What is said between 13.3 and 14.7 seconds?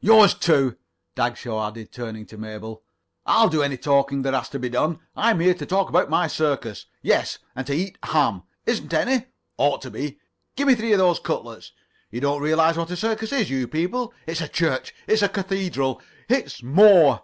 is, you people. It's a